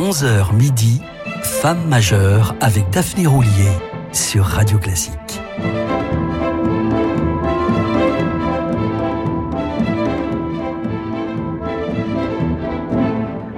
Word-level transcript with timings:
11h 0.00 0.54
midi, 0.54 1.02
Femme 1.42 1.86
majeure 1.86 2.54
avec 2.62 2.88
Daphné 2.88 3.26
Roulier 3.26 3.68
sur 4.12 4.46
Radio 4.46 4.78
Classique. 4.78 5.42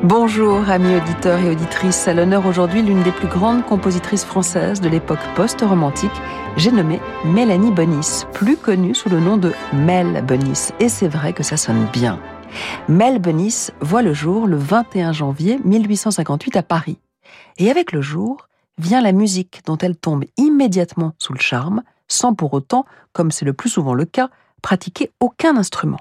Bonjour 0.02 0.68
amis 0.68 0.96
auditeurs 0.96 1.38
et 1.38 1.50
auditrices, 1.50 2.08
à 2.08 2.12
l'honneur 2.12 2.44
aujourd'hui 2.44 2.82
l'une 2.82 3.04
des 3.04 3.12
plus 3.12 3.28
grandes 3.28 3.64
compositrices 3.64 4.24
françaises 4.24 4.80
de 4.80 4.88
l'époque 4.88 5.20
post-romantique, 5.36 6.10
j'ai 6.56 6.72
nommé 6.72 7.00
Mélanie 7.24 7.70
Bonis, 7.70 8.24
plus 8.34 8.56
connue 8.56 8.96
sous 8.96 9.08
le 9.08 9.20
nom 9.20 9.36
de 9.36 9.52
Mel 9.72 10.24
Bonis, 10.26 10.70
et 10.80 10.88
c'est 10.88 11.06
vrai 11.06 11.34
que 11.34 11.44
ça 11.44 11.56
sonne 11.56 11.86
bien. 11.92 12.18
Mel 12.88 13.18
Bonis 13.18 13.68
voit 13.80 14.02
le 14.02 14.12
jour 14.12 14.46
le 14.46 14.56
21 14.56 15.12
janvier 15.12 15.58
1858 15.64 16.56
à 16.56 16.62
Paris. 16.62 16.98
Et 17.58 17.70
avec 17.70 17.92
le 17.92 18.02
jour 18.02 18.48
vient 18.78 19.00
la 19.00 19.12
musique 19.12 19.62
dont 19.66 19.78
elle 19.78 19.96
tombe 19.96 20.24
immédiatement 20.36 21.12
sous 21.18 21.32
le 21.32 21.40
charme, 21.40 21.82
sans 22.08 22.34
pour 22.34 22.52
autant, 22.54 22.84
comme 23.12 23.30
c'est 23.30 23.44
le 23.44 23.52
plus 23.52 23.70
souvent 23.70 23.94
le 23.94 24.04
cas, 24.04 24.30
pratiquer 24.62 25.10
aucun 25.20 25.56
instrument. 25.56 26.00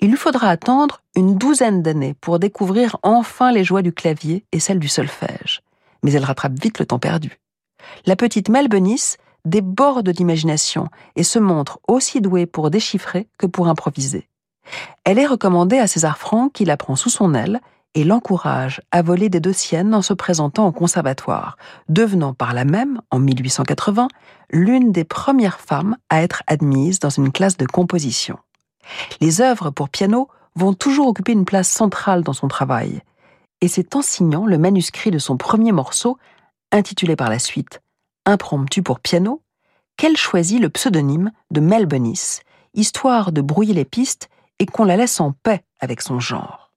Il 0.00 0.10
lui 0.10 0.16
faudra 0.16 0.48
attendre 0.48 1.02
une 1.14 1.36
douzaine 1.36 1.82
d'années 1.82 2.14
pour 2.20 2.38
découvrir 2.38 2.96
enfin 3.02 3.52
les 3.52 3.64
joies 3.64 3.82
du 3.82 3.92
clavier 3.92 4.44
et 4.52 4.60
celles 4.60 4.78
du 4.78 4.88
solfège. 4.88 5.62
Mais 6.02 6.12
elle 6.12 6.24
rattrape 6.24 6.58
vite 6.58 6.78
le 6.78 6.86
temps 6.86 6.98
perdu. 6.98 7.38
La 8.06 8.16
petite 8.16 8.48
Mel 8.48 8.68
Benis 8.68 9.16
déborde 9.44 10.10
d'imagination 10.10 10.88
et 11.16 11.22
se 11.22 11.38
montre 11.38 11.78
aussi 11.88 12.20
douée 12.20 12.46
pour 12.46 12.70
déchiffrer 12.70 13.28
que 13.38 13.46
pour 13.46 13.68
improviser. 13.68 14.28
Elle 15.04 15.18
est 15.18 15.26
recommandée 15.26 15.78
à 15.78 15.86
César 15.86 16.18
Franck 16.18 16.52
qui 16.52 16.64
la 16.64 16.76
prend 16.76 16.96
sous 16.96 17.10
son 17.10 17.34
aile 17.34 17.60
et 17.94 18.04
l'encourage 18.04 18.80
à 18.92 19.02
voler 19.02 19.28
des 19.28 19.40
deux 19.40 19.52
siennes 19.52 19.94
en 19.94 20.02
se 20.02 20.12
présentant 20.12 20.66
au 20.66 20.72
conservatoire, 20.72 21.56
devenant 21.88 22.34
par 22.34 22.54
là 22.54 22.64
même, 22.64 23.00
en 23.10 23.18
1880, 23.18 24.08
l'une 24.50 24.92
des 24.92 25.04
premières 25.04 25.60
femmes 25.60 25.96
à 26.08 26.22
être 26.22 26.42
admise 26.46 27.00
dans 27.00 27.10
une 27.10 27.32
classe 27.32 27.56
de 27.56 27.66
composition. 27.66 28.38
Les 29.20 29.40
œuvres 29.40 29.70
pour 29.70 29.88
piano 29.88 30.28
vont 30.54 30.72
toujours 30.72 31.08
occuper 31.08 31.32
une 31.32 31.44
place 31.44 31.68
centrale 31.68 32.22
dans 32.22 32.32
son 32.32 32.48
travail. 32.48 33.02
Et 33.60 33.68
c'est 33.68 33.96
en 33.96 34.02
signant 34.02 34.46
le 34.46 34.58
manuscrit 34.58 35.10
de 35.10 35.18
son 35.18 35.36
premier 35.36 35.72
morceau, 35.72 36.18
intitulé 36.72 37.16
par 37.16 37.28
la 37.28 37.38
suite 37.38 37.80
Impromptu 38.26 38.82
pour 38.82 39.00
piano, 39.00 39.42
qu'elle 39.96 40.16
choisit 40.16 40.60
le 40.60 40.70
pseudonyme 40.70 41.32
de 41.50 41.60
Mel 41.60 41.88
histoire 42.74 43.32
de 43.32 43.40
brouiller 43.40 43.74
les 43.74 43.84
pistes 43.84 44.28
et 44.60 44.66
qu'on 44.66 44.84
la 44.84 44.96
laisse 44.96 45.20
en 45.20 45.32
paix 45.32 45.64
avec 45.80 46.00
son 46.00 46.20
genre. 46.20 46.70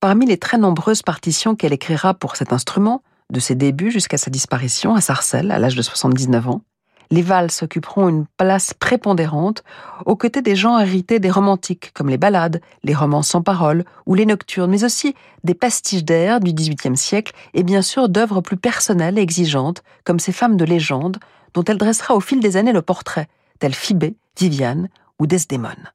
Parmi 0.00 0.26
les 0.26 0.36
très 0.36 0.58
nombreuses 0.58 1.02
partitions 1.02 1.54
qu'elle 1.54 1.72
écrira 1.72 2.12
pour 2.12 2.36
cet 2.36 2.52
instrument, 2.52 3.02
de 3.30 3.40
ses 3.40 3.54
débuts 3.54 3.90
jusqu'à 3.90 4.18
sa 4.18 4.30
disparition 4.30 4.94
à 4.94 5.00
Sarcelles 5.00 5.50
à 5.50 5.58
l'âge 5.58 5.76
de 5.76 5.82
79 5.82 6.48
ans, 6.48 6.62
les 7.10 7.22
valses 7.22 7.62
occuperont 7.62 8.08
une 8.08 8.26
place 8.36 8.74
prépondérante 8.74 9.62
aux 10.06 10.16
côtés 10.16 10.42
des 10.42 10.56
gens 10.56 10.78
hérités 10.78 11.20
des 11.20 11.30
romantiques, 11.30 11.92
comme 11.92 12.08
les 12.08 12.18
ballades, 12.18 12.60
les 12.82 12.94
romans 12.94 13.22
sans 13.22 13.42
paroles 13.42 13.84
ou 14.06 14.14
les 14.14 14.26
nocturnes, 14.26 14.70
mais 14.70 14.82
aussi 14.82 15.14
des 15.44 15.54
pastiches 15.54 16.04
d'air 16.04 16.40
du 16.40 16.52
XVIIIe 16.52 16.96
siècle 16.96 17.34
et 17.54 17.62
bien 17.62 17.82
sûr 17.82 18.08
d'œuvres 18.08 18.40
plus 18.40 18.56
personnelles 18.56 19.18
et 19.18 19.22
exigeantes, 19.22 19.82
comme 20.04 20.20
ces 20.20 20.32
femmes 20.32 20.56
de 20.56 20.64
légende 20.64 21.18
dont 21.54 21.64
elle 21.64 21.78
dressera 21.78 22.14
au 22.14 22.20
fil 22.20 22.40
des 22.40 22.56
années 22.56 22.72
le 22.72 22.82
portrait, 22.82 23.28
telles 23.58 23.74
Phibé, 23.74 24.16
Viviane 24.38 24.88
ou 25.18 25.26
Desdémone. 25.26 25.92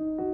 thank 0.00 0.18
you 0.18 0.29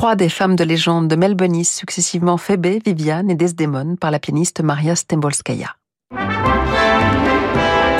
Trois 0.00 0.16
des 0.16 0.30
femmes 0.30 0.56
de 0.56 0.64
légende 0.64 1.08
de 1.08 1.14
Melbonis, 1.14 1.66
successivement 1.66 2.38
Phébé, 2.38 2.80
Viviane 2.82 3.30
et 3.30 3.34
Desdemone, 3.34 3.98
par 3.98 4.10
la 4.10 4.18
pianiste 4.18 4.62
Maria 4.62 4.96
Stembolskaya. 4.96 5.76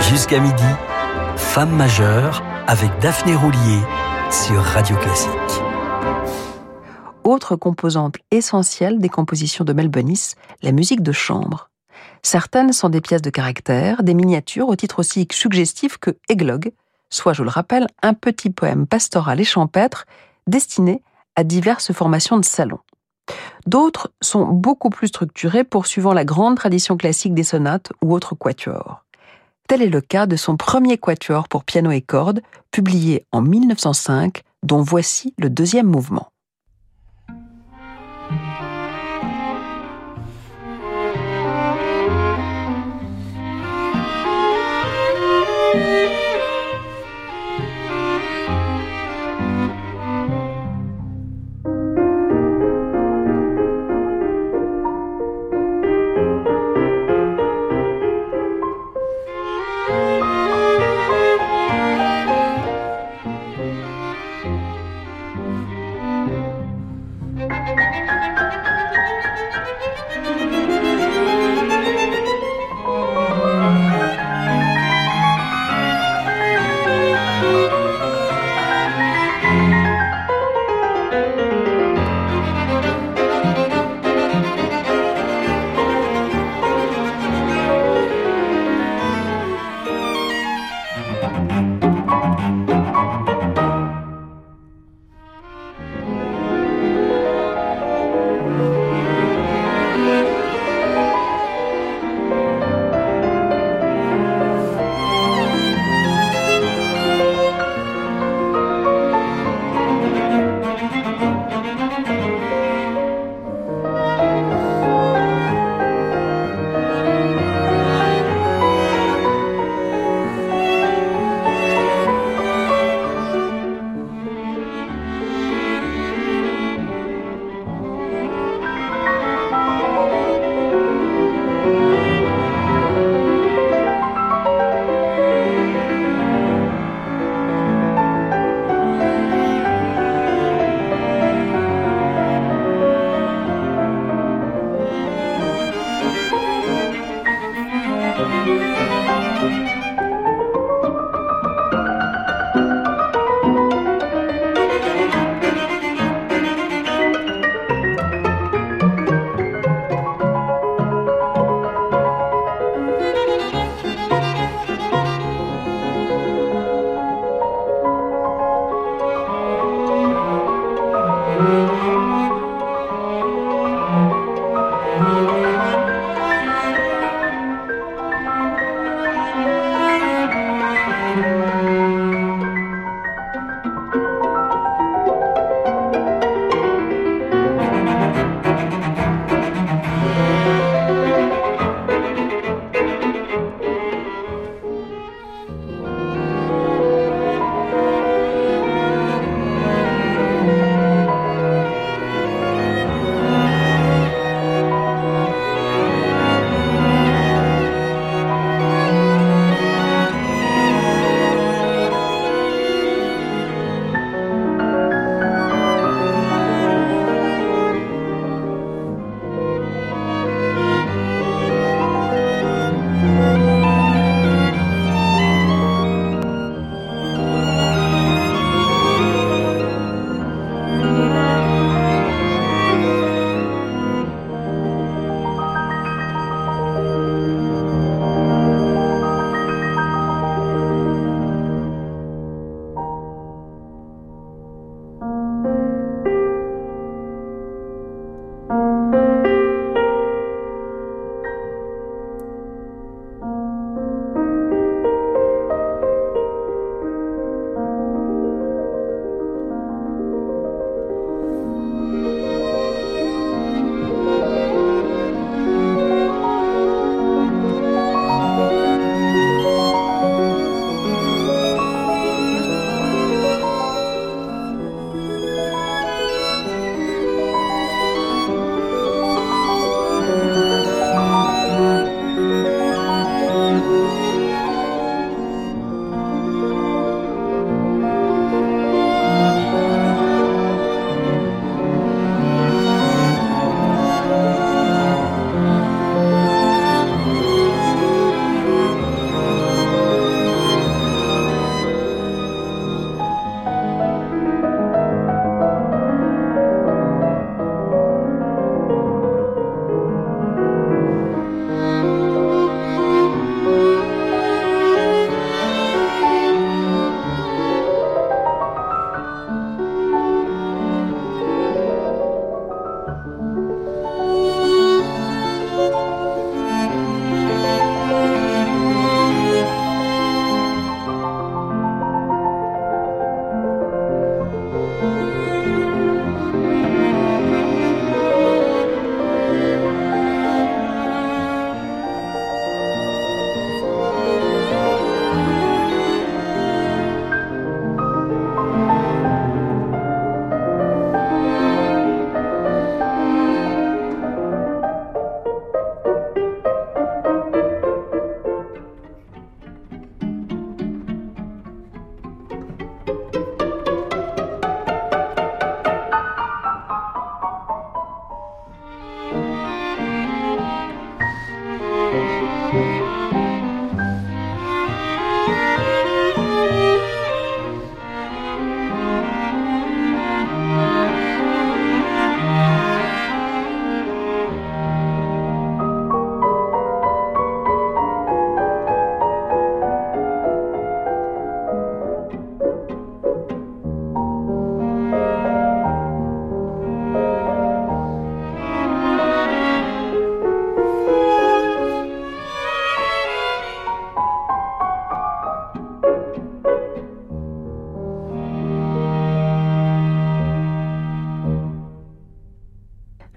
Jusqu'à 0.08 0.40
midi, 0.40 0.64
Femme 1.36 1.76
majeure 1.76 2.42
avec 2.66 2.88
Daphné 3.02 3.34
Roulier 3.34 3.80
sur 4.30 4.62
Radio 4.62 4.96
Classique. 4.96 5.30
Autre 7.22 7.54
composante 7.54 8.16
essentielle 8.30 8.98
des 8.98 9.10
compositions 9.10 9.66
de 9.66 9.74
Melbonis, 9.74 10.36
la 10.62 10.72
musique 10.72 11.02
de 11.02 11.12
chambre. 11.12 11.68
Certaines 12.22 12.72
sont 12.72 12.88
des 12.88 13.02
pièces 13.02 13.20
de 13.20 13.28
caractère, 13.28 14.02
des 14.02 14.14
miniatures 14.14 14.68
au 14.68 14.74
titre 14.74 15.00
aussi 15.00 15.28
suggestif 15.30 15.98
que 15.98 16.16
Églogue, 16.30 16.72
soit, 17.10 17.34
je 17.34 17.42
le 17.42 17.50
rappelle, 17.50 17.88
un 18.02 18.14
petit 18.14 18.48
poème 18.48 18.86
pastoral 18.86 19.38
et 19.38 19.44
champêtre 19.44 20.06
destiné 20.46 21.02
à 21.40 21.44
diverses 21.44 21.92
formations 21.92 22.36
de 22.36 22.44
salon. 22.44 22.80
D'autres 23.66 24.12
sont 24.20 24.44
beaucoup 24.44 24.90
plus 24.90 25.08
structurées 25.08 25.64
poursuivant 25.64 26.12
la 26.12 26.26
grande 26.26 26.56
tradition 26.56 26.98
classique 26.98 27.32
des 27.32 27.44
sonates 27.44 27.92
ou 28.02 28.12
autres 28.12 28.34
quatuors. 28.34 29.04
Tel 29.66 29.80
est 29.80 29.88
le 29.88 30.02
cas 30.02 30.26
de 30.26 30.36
son 30.36 30.58
premier 30.58 30.98
quatuor 30.98 31.48
pour 31.48 31.64
piano 31.64 31.90
et 31.92 32.02
cordes, 32.02 32.42
publié 32.70 33.24
en 33.32 33.40
1905, 33.40 34.42
dont 34.62 34.82
voici 34.82 35.32
le 35.38 35.48
deuxième 35.48 35.86
mouvement. 35.86 36.30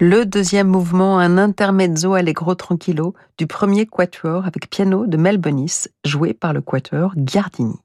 Le 0.06 0.26
deuxième 0.26 0.68
mouvement, 0.68 1.18
un 1.18 1.38
intermezzo 1.38 2.13
allegro 2.13 2.56
tranquillo 2.56 3.13
du 3.38 3.48
premier 3.48 3.86
quatuor 3.86 4.46
avec 4.46 4.70
piano 4.70 5.08
de 5.08 5.16
Melbonis, 5.16 5.88
joué 6.04 6.34
par 6.34 6.52
le 6.52 6.60
quatuor 6.60 7.13
Gardini. 7.16 7.78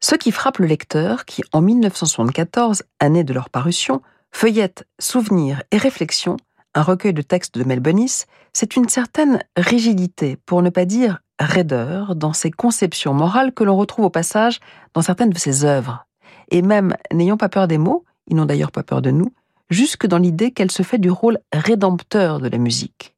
Ce 0.00 0.14
qui 0.14 0.32
frappe 0.32 0.56
le 0.56 0.66
lecteur, 0.66 1.26
qui 1.26 1.42
en 1.52 1.60
1974, 1.60 2.84
année 3.00 3.22
de 3.22 3.34
leur 3.34 3.50
parution, 3.50 4.00
feuillette 4.32 4.86
Souvenirs 4.98 5.62
et 5.72 5.76
réflexions, 5.76 6.38
un 6.74 6.80
recueil 6.80 7.12
de 7.12 7.20
textes 7.20 7.58
de 7.58 7.64
Melbonis, 7.64 8.24
c'est 8.54 8.74
une 8.74 8.88
certaine 8.88 9.40
rigidité, 9.58 10.38
pour 10.46 10.62
ne 10.62 10.70
pas 10.70 10.86
dire 10.86 11.18
raideur, 11.38 12.16
dans 12.16 12.32
ses 12.32 12.50
conceptions 12.50 13.12
morales 13.12 13.52
que 13.52 13.64
l'on 13.64 13.76
retrouve 13.76 14.06
au 14.06 14.10
passage 14.10 14.58
dans 14.94 15.02
certaines 15.02 15.28
de 15.28 15.38
ses 15.38 15.66
œuvres. 15.66 16.06
Et 16.50 16.62
même, 16.62 16.96
n'ayant 17.12 17.36
pas 17.36 17.50
peur 17.50 17.68
des 17.68 17.76
mots, 17.76 18.06
ils 18.26 18.36
n'ont 18.36 18.46
d'ailleurs 18.46 18.72
pas 18.72 18.84
peur 18.84 19.02
de 19.02 19.10
nous, 19.10 19.34
jusque 19.70 20.06
dans 20.06 20.18
l'idée 20.18 20.50
qu'elle 20.50 20.70
se 20.70 20.82
fait 20.82 20.98
du 20.98 21.10
rôle 21.10 21.38
rédempteur 21.52 22.40
de 22.40 22.48
la 22.48 22.58
musique. 22.58 23.14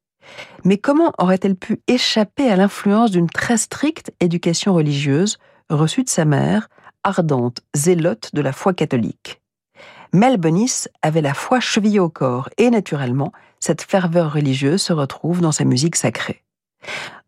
Mais 0.65 0.79
comment 0.79 1.13
aurait-elle 1.19 1.57
pu 1.57 1.81
échapper 1.89 2.49
à 2.49 2.57
l'influence 2.57 3.11
d'une 3.11 3.29
très 3.29 3.57
stricte 3.57 4.13
éducation 4.21 4.75
religieuse 4.75 5.39
reçue 5.71 6.05
de 6.05 6.09
sa 6.09 6.25
mère, 6.25 6.69
ardente 7.03 7.61
zélote 7.75 8.31
de 8.33 8.41
la 8.41 8.53
foi 8.53 8.73
catholique? 8.73 9.41
Mel 10.13 10.37
Bonis 10.37 10.85
avait 11.01 11.23
la 11.23 11.35
foi 11.35 11.59
chevillée 11.59 11.99
au 11.99 12.11
corps 12.11 12.51
et 12.59 12.71
naturellement, 12.71 13.33
cette 13.61 13.83
ferveur 13.83 14.33
religieuse 14.33 14.83
se 14.83 14.93
retrouve 14.93 15.41
dans 15.41 15.53
sa 15.53 15.65
musique 15.65 15.97
sacrée. 15.97 16.43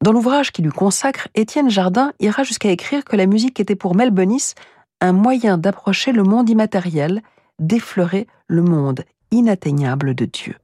Dans 0.02 0.12
l'ouvrage 0.12 0.52
qui 0.52 0.62
lui 0.62 0.70
consacre, 0.70 1.28
Étienne 1.34 1.70
Jardin 1.70 2.12
ira 2.20 2.42
jusqu'à 2.42 2.70
écrire 2.70 3.04
que 3.04 3.16
la 3.16 3.26
musique 3.26 3.58
était 3.58 3.76
pour 3.76 3.94
Mel 3.94 4.10
Bonis 4.10 4.52
un 5.00 5.12
moyen 5.12 5.58
d'approcher 5.58 6.12
le 6.12 6.24
monde 6.24 6.50
immatériel, 6.50 7.22
d'effleurer 7.58 8.26
le 8.48 8.62
monde 8.62 9.04
inatteignable 9.34 10.14
de 10.14 10.26
Dieu. 10.26 10.54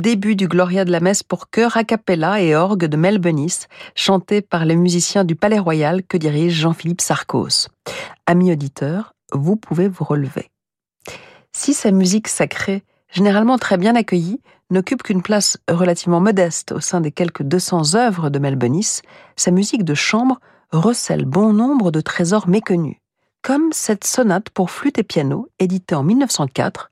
Début 0.00 0.34
du 0.34 0.48
Gloria 0.48 0.84
de 0.84 0.90
la 0.90 1.00
messe 1.00 1.22
pour 1.22 1.50
chœur 1.50 1.76
a 1.76 1.84
cappella 1.84 2.40
et 2.40 2.56
orgue 2.56 2.86
de 2.86 2.96
Melbonis, 2.96 3.66
chanté 3.94 4.40
par 4.40 4.64
les 4.64 4.76
musiciens 4.76 5.24
du 5.24 5.36
Palais 5.36 5.58
Royal 5.58 6.02
que 6.02 6.16
dirige 6.16 6.54
Jean-Philippe 6.54 7.00
Sarcos. 7.00 7.68
Amis 8.26 8.52
auditeurs, 8.52 9.14
vous 9.32 9.56
pouvez 9.56 9.88
vous 9.88 10.04
relever. 10.04 10.50
Si 11.52 11.74
sa 11.74 11.90
musique 11.90 12.28
sacrée, 12.28 12.82
généralement 13.10 13.58
très 13.58 13.76
bien 13.76 13.94
accueillie, 13.94 14.40
n'occupe 14.70 15.02
qu'une 15.02 15.22
place 15.22 15.58
relativement 15.68 16.20
modeste 16.20 16.72
au 16.72 16.80
sein 16.80 17.00
des 17.00 17.12
quelques 17.12 17.42
200 17.42 17.94
œuvres 17.94 18.30
de 18.30 18.38
Melbonis, 18.38 19.02
sa 19.36 19.50
musique 19.50 19.84
de 19.84 19.94
chambre 19.94 20.40
recèle 20.72 21.24
bon 21.24 21.52
nombre 21.52 21.90
de 21.90 22.00
trésors 22.00 22.48
méconnus, 22.48 22.96
comme 23.42 23.72
cette 23.72 24.04
sonate 24.04 24.50
pour 24.50 24.70
flûte 24.70 24.98
et 24.98 25.02
piano, 25.02 25.48
éditée 25.58 25.94
en 25.94 26.04
1904 26.04 26.90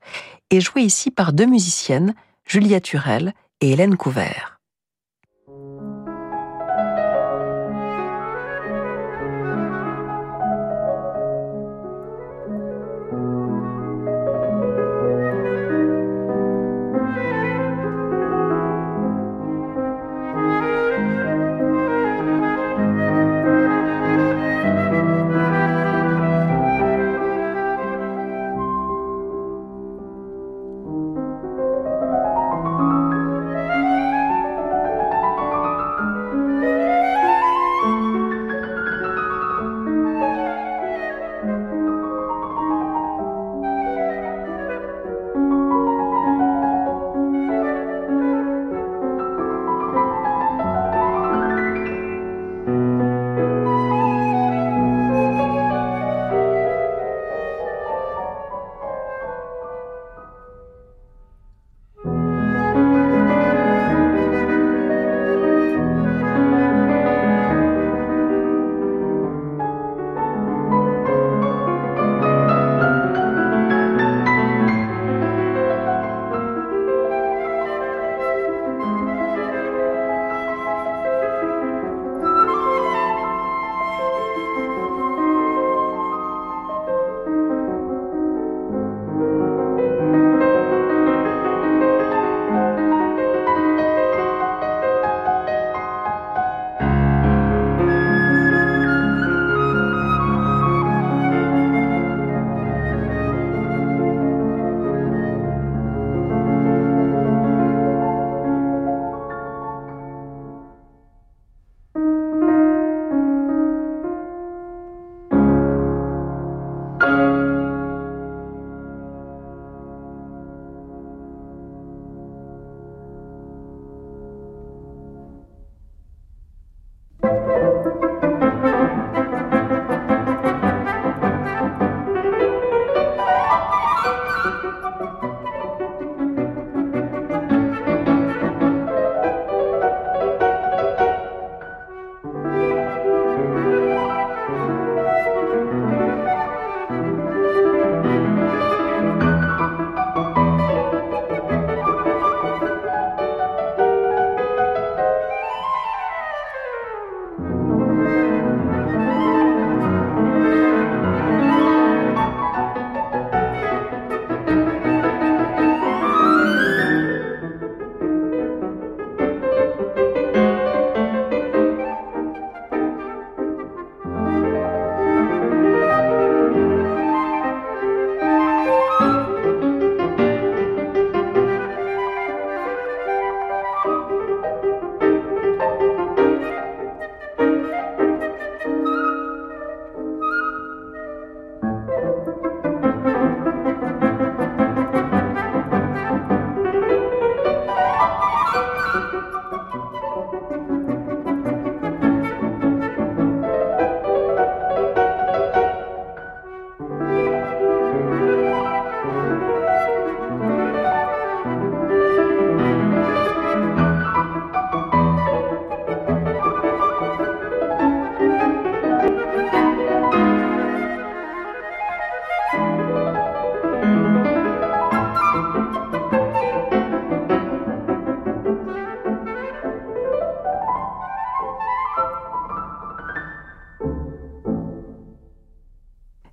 et 0.51 0.61
jouée 0.61 0.81
ici 0.81 1.11
par 1.11 1.33
deux 1.33 1.45
musiciennes, 1.45 2.13
Julia 2.49 2.81
Turel 2.81 3.33
et 3.61 3.73
Hélène 3.73 3.95
Couvert. 3.95 4.58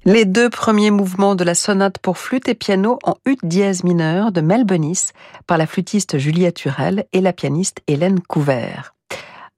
Les 0.09 0.25
deux 0.25 0.49
premiers 0.49 0.93
mouvements 0.93 1.35
de 1.35 1.43
la 1.43 1.57
sonate 1.57 1.99
pour 1.99 2.17
flûte 2.17 2.49
et 2.49 2.55
piano 2.55 3.01
en 3.03 3.17
ut 3.27 3.39
dièse 3.43 3.83
mineur 3.83 4.31
de 4.31 4.41
Melbonis 4.41 5.09
par 5.49 5.59
la 5.59 5.67
flûtiste 5.67 6.17
Julia 6.17 6.53
Turel 6.53 7.07
et 7.13 7.21
la 7.21 7.33
pianiste 7.33 7.81
Hélène 7.89 8.21
Couvert. 8.21 8.95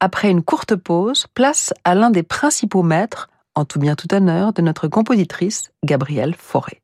Après 0.01 0.31
une 0.31 0.43
courte 0.43 0.75
pause, 0.75 1.27
place 1.35 1.75
à 1.85 1.95
l'un 1.95 2.09
des 2.09 2.23
principaux 2.23 2.83
maîtres, 2.83 3.29
en 3.55 3.67
tout 3.67 3.79
bien 3.79 3.95
tout 3.95 4.15
honneur, 4.15 4.55
de 4.55 4.63
notre 4.63 4.89
compositrice 4.89 5.71
Gabrielle 5.85 6.35
Fauré. 6.35 6.81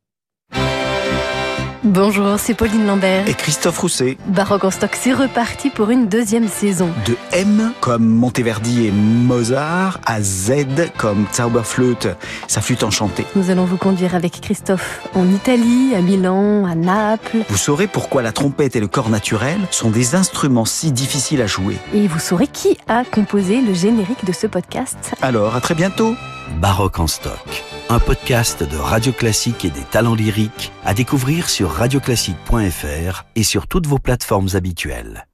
Bonjour, 1.85 2.39
c'est 2.39 2.55
Pauline 2.55 2.87
Lambert. 2.87 3.29
Et 3.29 3.35
Christophe 3.35 3.79
Rousset. 3.79 4.17
Baroque 4.29 4.65
en 4.65 4.71
stock, 4.71 4.93
c'est 4.99 5.13
reparti 5.13 5.69
pour 5.69 5.91
une 5.91 6.09
deuxième 6.09 6.49
saison. 6.49 6.89
De 7.05 7.15
M 7.33 7.75
comme 7.83 8.07
Monteverdi 8.07 8.87
et 8.87 8.91
Mozart 8.91 10.01
à 10.07 10.23
Z 10.23 10.65
comme 10.97 11.27
Zauberflöte, 11.35 12.09
sa 12.49 12.63
flûte 12.63 12.85
enchantée. 12.85 13.27
Nous 13.37 13.51
allons 13.51 13.67
vous 13.67 13.77
conduire 13.77 14.15
avec 14.15 14.41
Christophe 14.41 15.07
en 15.15 15.29
Italie, 15.29 15.95
à 15.95 16.01
Milan, 16.01 16.65
à 16.65 16.75
Naples. 16.75 17.45
Vous 17.51 17.59
saurez 17.59 17.87
pourquoi 17.87 18.23
la 18.23 18.33
trompette 18.33 18.77
et 18.77 18.81
le 18.81 18.89
corps 18.89 19.11
naturel 19.11 19.59
sont 19.71 19.91
des 19.91 20.15
instruments 20.15 20.65
si 20.65 20.91
difficiles 20.91 21.43
à 21.43 21.47
jouer. 21.47 21.77
Et 21.93 22.09
vous 22.09 22.19
saurez 22.19 22.47
qui 22.47 22.79
a 22.89 23.05
composé 23.05 23.61
le 23.61 23.75
générique 23.75 24.25
de 24.25 24.33
ce 24.33 24.47
podcast. 24.47 25.15
Alors, 25.21 25.55
à 25.55 25.61
très 25.61 25.75
bientôt. 25.75 26.15
Baroque 26.63 26.99
en 26.99 27.07
stock 27.07 27.65
un 27.91 27.99
podcast 27.99 28.63
de 28.63 28.77
Radio 28.77 29.13
Classique 29.13 29.65
et 29.65 29.71
des 29.71 29.83
talents 29.83 30.15
lyriques 30.15 30.73
à 30.85 30.95
découvrir 30.95 31.49
sur 31.49 31.71
radioclassique.fr 31.75 33.25
et 33.35 33.43
sur 33.43 33.67
toutes 33.67 33.89
vos 33.89 33.99
plateformes 33.99 34.49
habituelles. 34.55 35.27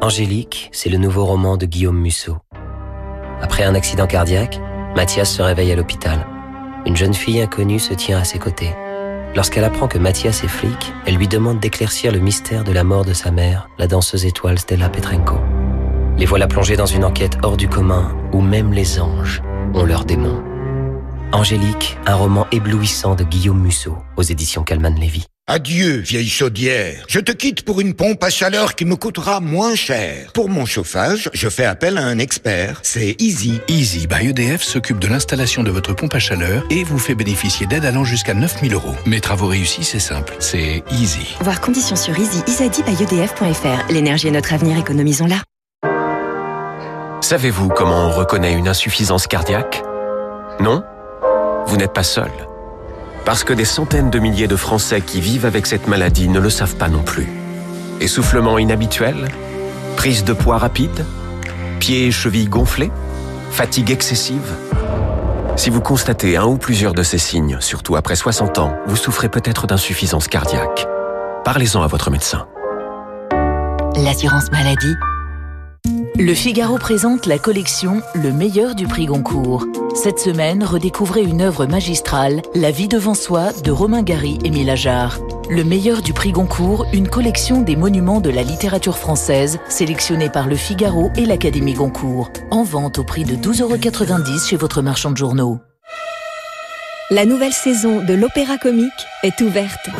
Angélique, 0.00 0.70
c'est 0.72 0.88
le 0.88 0.96
nouveau 0.96 1.24
roman 1.24 1.56
de 1.56 1.66
Guillaume 1.66 1.98
Musso. 1.98 2.36
Après 3.42 3.64
un 3.64 3.74
accident 3.74 4.06
cardiaque, 4.06 4.60
Mathias 4.94 5.28
se 5.28 5.42
réveille 5.42 5.72
à 5.72 5.76
l'hôpital. 5.76 6.24
Une 6.86 6.96
jeune 6.96 7.14
fille 7.14 7.40
inconnue 7.40 7.80
se 7.80 7.94
tient 7.94 8.18
à 8.18 8.24
ses 8.24 8.38
côtés. 8.38 8.72
Lorsqu'elle 9.34 9.64
apprend 9.64 9.88
que 9.88 9.98
Mathias 9.98 10.44
est 10.44 10.48
flic, 10.48 10.92
elle 11.04 11.16
lui 11.16 11.28
demande 11.28 11.58
d'éclaircir 11.58 12.12
le 12.12 12.20
mystère 12.20 12.62
de 12.62 12.72
la 12.72 12.84
mort 12.84 13.04
de 13.04 13.12
sa 13.12 13.32
mère, 13.32 13.68
la 13.78 13.88
danseuse 13.88 14.24
étoile 14.24 14.58
Stella 14.58 14.88
Petrenko. 14.88 15.38
Les 16.16 16.26
voilà 16.26 16.46
plongés 16.46 16.76
dans 16.76 16.86
une 16.86 17.04
enquête 17.04 17.38
hors 17.42 17.56
du 17.56 17.68
commun 17.68 18.16
où 18.32 18.40
même 18.40 18.72
les 18.72 19.00
anges 19.00 19.42
ont 19.74 19.84
leurs 19.84 20.04
démons. 20.04 20.47
Angélique, 21.32 21.98
un 22.06 22.14
roman 22.14 22.46
éblouissant 22.52 23.14
de 23.14 23.22
Guillaume 23.22 23.60
Musso 23.60 23.98
aux 24.16 24.22
éditions 24.22 24.62
Calman 24.62 24.94
Lévy. 24.98 25.26
Adieu, 25.46 25.96
vieille 25.98 26.28
chaudière. 26.28 27.04
Je 27.08 27.20
te 27.20 27.32
quitte 27.32 27.62
pour 27.62 27.80
une 27.80 27.94
pompe 27.94 28.22
à 28.22 28.28
chaleur 28.28 28.74
qui 28.74 28.84
me 28.84 28.96
coûtera 28.96 29.40
moins 29.40 29.74
cher. 29.74 30.30
Pour 30.34 30.50
mon 30.50 30.66
chauffage, 30.66 31.30
je 31.32 31.48
fais 31.48 31.64
appel 31.64 31.96
à 31.96 32.04
un 32.04 32.18
expert. 32.18 32.80
C'est 32.82 33.16
Easy. 33.18 33.60
Easy 33.68 34.06
by 34.06 34.28
EDF 34.28 34.62
s'occupe 34.62 34.98
de 34.98 35.06
l'installation 35.06 35.62
de 35.62 35.70
votre 35.70 35.94
pompe 35.94 36.14
à 36.14 36.18
chaleur 36.18 36.64
et 36.70 36.84
vous 36.84 36.98
fait 36.98 37.14
bénéficier 37.14 37.66
d'aide 37.66 37.84
allant 37.84 38.04
jusqu'à 38.04 38.34
9000 38.34 38.74
euros. 38.74 38.94
Mes 39.06 39.20
travaux 39.20 39.46
réussis, 39.46 39.84
c'est 39.84 40.00
simple. 40.00 40.34
C'est 40.38 40.82
Easy. 40.90 41.36
Voir 41.40 41.60
conditions 41.60 41.96
sur 41.96 42.18
easy, 42.18 42.42
easybyedf.fr. 42.46 43.90
L'énergie 43.92 44.28
est 44.28 44.32
notre 44.32 44.52
avenir, 44.52 44.78
économisons-la. 44.78 45.42
Savez-vous 47.22 47.68
comment 47.68 48.06
on 48.06 48.10
reconnaît 48.10 48.52
une 48.52 48.68
insuffisance 48.68 49.26
cardiaque? 49.26 49.82
Non? 50.60 50.84
Vous 51.68 51.76
n'êtes 51.76 51.92
pas 51.92 52.02
seul. 52.02 52.30
Parce 53.26 53.44
que 53.44 53.52
des 53.52 53.66
centaines 53.66 54.08
de 54.08 54.18
milliers 54.18 54.48
de 54.48 54.56
Français 54.56 55.02
qui 55.02 55.20
vivent 55.20 55.44
avec 55.44 55.66
cette 55.66 55.86
maladie 55.86 56.30
ne 56.30 56.40
le 56.40 56.48
savent 56.48 56.76
pas 56.76 56.88
non 56.88 57.02
plus. 57.02 57.28
Essoufflement 58.00 58.56
inhabituel 58.56 59.28
Prise 59.96 60.24
de 60.24 60.32
poids 60.32 60.56
rapide 60.56 61.04
Pieds 61.78 62.06
et 62.06 62.10
chevilles 62.10 62.48
gonflés 62.48 62.90
Fatigue 63.50 63.90
excessive 63.90 64.56
Si 65.56 65.68
vous 65.68 65.82
constatez 65.82 66.38
un 66.38 66.46
ou 66.46 66.56
plusieurs 66.56 66.94
de 66.94 67.02
ces 67.02 67.18
signes, 67.18 67.58
surtout 67.60 67.96
après 67.96 68.16
60 68.16 68.58
ans, 68.58 68.74
vous 68.86 68.96
souffrez 68.96 69.28
peut-être 69.28 69.66
d'insuffisance 69.66 70.26
cardiaque. 70.26 70.88
Parlez-en 71.44 71.82
à 71.82 71.86
votre 71.86 72.10
médecin. 72.10 72.46
L'assurance 73.94 74.50
maladie 74.50 74.94
le 76.20 76.34
Figaro 76.34 76.78
présente 76.78 77.26
la 77.26 77.38
collection 77.38 78.02
Le 78.12 78.32
meilleur 78.32 78.74
du 78.74 78.88
prix 78.88 79.06
Goncourt. 79.06 79.64
Cette 80.00 80.20
semaine, 80.20 80.62
redécouvrez 80.62 81.24
une 81.24 81.42
œuvre 81.42 81.66
magistrale, 81.66 82.42
La 82.54 82.70
vie 82.70 82.86
devant 82.86 83.14
soi 83.14 83.52
de 83.64 83.72
Romain 83.72 84.04
Gary 84.04 84.38
et 84.44 84.50
Mila 84.50 84.76
Le 85.50 85.64
meilleur 85.64 86.02
du 86.02 86.12
prix 86.12 86.30
Goncourt, 86.30 86.86
une 86.92 87.08
collection 87.08 87.62
des 87.62 87.74
monuments 87.74 88.20
de 88.20 88.30
la 88.30 88.44
littérature 88.44 88.96
française, 88.96 89.58
sélectionnée 89.68 90.30
par 90.30 90.46
Le 90.46 90.54
Figaro 90.54 91.10
et 91.16 91.26
l'Académie 91.26 91.74
Goncourt. 91.74 92.30
En 92.52 92.62
vente 92.62 93.00
au 93.00 93.02
prix 93.02 93.24
de 93.24 93.34
12,90€ 93.34 94.48
chez 94.48 94.56
votre 94.56 94.82
marchand 94.82 95.10
de 95.10 95.16
journaux. 95.16 95.58
La 97.10 97.24
nouvelle 97.24 97.52
saison 97.52 98.00
de 98.00 98.14
l'Opéra 98.14 98.56
Comique 98.56 98.92
est 99.24 99.40
ouverte. 99.40 99.90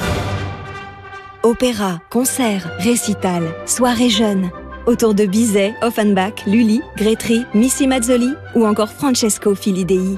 Opéra, 1.42 1.98
concert, 2.08 2.70
récital, 2.78 3.52
soirée 3.66 4.10
jeune 4.10 4.48
autour 4.88 5.12
de 5.12 5.26
Bizet, 5.26 5.74
Offenbach, 5.82 6.46
Lully, 6.46 6.80
Gretry, 6.96 7.44
Missy 7.54 7.86
Mazzoli 7.86 8.32
ou 8.54 8.66
encore 8.66 8.90
Francesco 8.90 9.54
Filidei. 9.54 10.16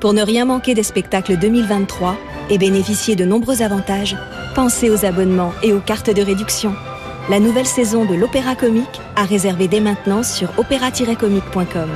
Pour 0.00 0.12
ne 0.12 0.22
rien 0.22 0.44
manquer 0.44 0.74
des 0.74 0.82
spectacles 0.82 1.38
2023 1.38 2.14
et 2.50 2.58
bénéficier 2.58 3.16
de 3.16 3.24
nombreux 3.24 3.62
avantages, 3.62 4.16
pensez 4.54 4.90
aux 4.90 5.06
abonnements 5.06 5.54
et 5.62 5.72
aux 5.72 5.80
cartes 5.80 6.14
de 6.14 6.20
réduction. 6.20 6.74
La 7.30 7.40
nouvelle 7.40 7.66
saison 7.66 8.04
de 8.04 8.14
l'Opéra 8.14 8.54
Comique 8.54 9.00
a 9.16 9.24
réservé 9.24 9.68
dès 9.68 9.80
maintenant 9.80 10.22
sur 10.22 10.50
opéra-comique.com. 10.58 11.88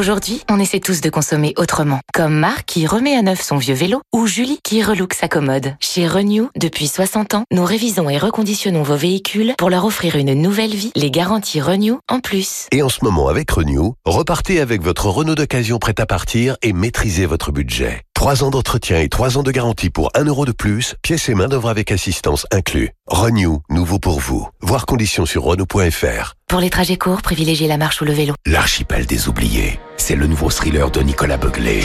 Aujourd'hui, 0.00 0.40
on 0.50 0.58
essaie 0.58 0.80
tous 0.80 1.02
de 1.02 1.10
consommer 1.10 1.52
autrement. 1.58 2.00
Comme 2.14 2.32
Marc 2.32 2.64
qui 2.64 2.86
remet 2.86 3.14
à 3.14 3.20
neuf 3.20 3.42
son 3.42 3.58
vieux 3.58 3.74
vélo 3.74 4.00
ou 4.14 4.26
Julie 4.26 4.58
qui 4.64 4.82
relook 4.82 5.12
sa 5.12 5.28
commode. 5.28 5.74
Chez 5.78 6.08
Renew, 6.08 6.48
depuis 6.56 6.88
60 6.88 7.34
ans, 7.34 7.44
nous 7.52 7.66
révisons 7.66 8.08
et 8.08 8.16
reconditionnons 8.16 8.82
vos 8.82 8.96
véhicules 8.96 9.52
pour 9.58 9.68
leur 9.68 9.84
offrir 9.84 10.16
une 10.16 10.32
nouvelle 10.32 10.74
vie. 10.74 10.90
Les 10.96 11.10
garanties 11.10 11.60
Renew 11.60 11.98
en 12.08 12.20
plus. 12.20 12.66
Et 12.72 12.82
en 12.82 12.88
ce 12.88 13.04
moment 13.04 13.28
avec 13.28 13.50
Renew, 13.50 13.92
repartez 14.06 14.62
avec 14.62 14.80
votre 14.80 15.04
Renault 15.04 15.34
d'occasion 15.34 15.78
prêt 15.78 16.00
à 16.00 16.06
partir 16.06 16.56
et 16.62 16.72
maîtrisez 16.72 17.26
votre 17.26 17.52
budget. 17.52 18.02
3 18.20 18.44
ans 18.44 18.50
d'entretien 18.50 19.00
et 19.00 19.08
3 19.08 19.38
ans 19.38 19.42
de 19.42 19.50
garantie 19.50 19.88
pour 19.88 20.10
1 20.14 20.24
euro 20.24 20.44
de 20.44 20.52
plus, 20.52 20.94
pièces 21.00 21.30
et 21.30 21.34
main 21.34 21.48
d'œuvre 21.48 21.70
avec 21.70 21.90
assistance 21.90 22.46
inclus. 22.52 22.90
Renew, 23.06 23.62
nouveau 23.70 23.98
pour 23.98 24.20
vous. 24.20 24.46
Voir 24.60 24.84
conditions 24.84 25.24
sur 25.24 25.42
Renault.fr. 25.42 26.34
Pour 26.46 26.60
les 26.60 26.68
trajets 26.68 26.98
courts, 26.98 27.22
privilégiez 27.22 27.66
la 27.66 27.78
marche 27.78 28.02
ou 28.02 28.04
le 28.04 28.12
vélo. 28.12 28.34
L'archipel 28.44 29.06
des 29.06 29.26
oubliés, 29.28 29.80
c'est 29.96 30.16
le 30.16 30.26
nouveau 30.26 30.50
thriller 30.50 30.90
de 30.90 31.00
Nicolas 31.00 31.38
Beuglé. 31.38 31.80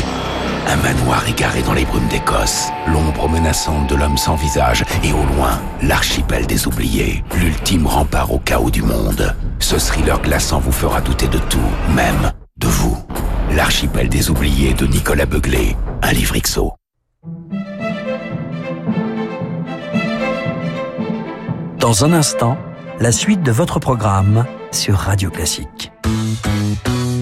Un 0.68 0.76
manoir 0.76 1.26
égaré 1.26 1.62
dans 1.62 1.72
les 1.72 1.86
brumes 1.86 2.10
d'Écosse, 2.10 2.66
l'ombre 2.86 3.30
menaçante 3.30 3.88
de 3.88 3.96
l'homme 3.96 4.18
sans 4.18 4.36
visage 4.36 4.84
et 5.06 5.14
au 5.14 5.24
loin, 5.38 5.62
l'archipel 5.84 6.48
des 6.48 6.68
oubliés, 6.68 7.24
l'ultime 7.34 7.88
rempart 7.88 8.34
au 8.34 8.40
chaos 8.40 8.72
du 8.72 8.82
monde. 8.82 9.34
Ce 9.60 9.78
thriller 9.78 10.22
glaçant 10.22 10.60
vous 10.60 10.74
fera 10.74 11.00
douter 11.00 11.30
de 11.30 11.40
tout, 11.40 11.72
même 11.96 12.34
de 12.58 12.68
vous. 12.68 12.98
L'archipel 13.54 14.10
des 14.10 14.30
oubliés 14.30 14.74
de 14.74 14.86
Nicolas 14.86 15.26
Beuglé, 15.26 15.76
un 16.02 16.12
livre 16.12 16.38
XO. 16.38 16.74
Dans 21.80 22.04
un 22.04 22.14
instant, 22.14 22.58
la 23.00 23.12
suite 23.12 23.44
de 23.44 23.52
votre 23.52 23.80
programme 23.80 24.46
sur 24.72 24.96
Radio 24.96 25.30
Classique. 25.30 25.92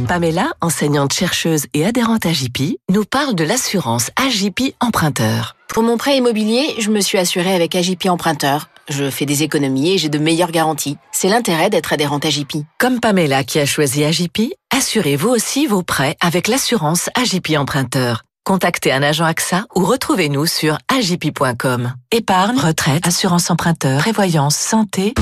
Pamela, 0.08 0.54
enseignante 0.62 1.14
chercheuse 1.14 1.66
et 1.74 1.86
adhérente 1.86 2.26
à 2.26 2.34
JP, 2.34 2.78
nous 2.90 3.04
parle 3.04 3.36
de 3.36 3.44
l'assurance 3.44 4.10
AJP 4.16 4.76
emprunteur. 4.80 5.56
Pour 5.70 5.84
mon 5.84 5.98
prêt 5.98 6.18
immobilier, 6.18 6.76
je 6.80 6.90
me 6.90 7.02
suis 7.02 7.18
assurée 7.18 7.54
avec 7.54 7.76
AJP 7.76 8.08
emprunteur. 8.08 8.70
Je 8.90 9.10
fais 9.10 9.26
des 9.26 9.44
économies 9.44 9.94
et 9.94 9.98
j'ai 9.98 10.10
de 10.10 10.20
meilleures 10.20 10.52
garanties. 10.52 10.98
C'est 11.12 11.30
l'intérêt 11.30 11.70
d'être 11.70 11.94
adhérente 11.94 12.26
à 12.26 12.30
JP. 12.30 12.58
Comme 12.80 13.00
Pamela 13.00 13.44
qui 13.44 13.60
a 13.60 13.66
choisi 13.66 14.04
AJP, 14.04 14.54
assurez 14.76 15.16
vous 15.16 15.30
aussi 15.30 15.68
vos 15.68 15.84
prêts 15.84 16.16
avec 16.22 16.48
l'assurance 16.48 17.10
AJP 17.16 17.58
emprunteur. 17.58 18.24
Contactez 18.46 18.92
un 18.92 19.04
agent 19.04 19.24
AXA 19.24 19.66
ou 19.74 19.86
retrouvez-nous 19.86 20.46
sur 20.46 20.78
agip.com. 20.94 21.94
Épargne, 22.12 22.58
retraite, 22.58 23.08
assurance 23.08 23.50
emprunteur, 23.50 24.00
prévoyance, 24.00 24.56
santé. 24.56 25.14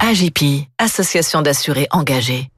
AJP, 0.00 0.66
association 0.78 1.40
d'assurés 1.40 1.86
engagés. 1.92 2.48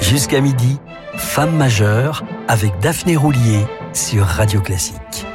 Jusqu'à 0.00 0.40
midi, 0.40 0.78
Femme 1.18 1.56
majeure 1.56 2.22
avec 2.46 2.78
Daphné 2.78 3.16
Roulier 3.16 3.66
sur 3.92 4.24
Radio 4.24 4.60
Classique. 4.60 5.26